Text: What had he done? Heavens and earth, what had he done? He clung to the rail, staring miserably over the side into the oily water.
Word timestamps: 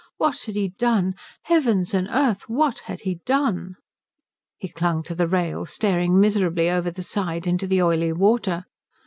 What 0.17 0.35
had 0.47 0.55
he 0.55 0.69
done? 0.79 1.13
Heavens 1.43 1.93
and 1.93 2.07
earth, 2.11 2.49
what 2.49 2.79
had 2.85 3.01
he 3.01 3.19
done? 3.23 3.75
He 4.57 4.67
clung 4.67 5.03
to 5.03 5.13
the 5.13 5.27
rail, 5.27 5.63
staring 5.63 6.19
miserably 6.19 6.71
over 6.71 6.89
the 6.89 7.03
side 7.03 7.45
into 7.45 7.67
the 7.67 7.83
oily 7.83 8.11
water. 8.11 8.65